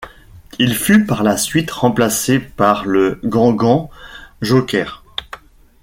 [0.57, 3.91] Il fut par la suite remplacé par le Gangan
[4.41, 5.03] Joker.